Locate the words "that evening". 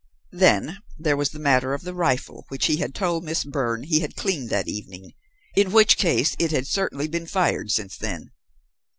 4.49-5.13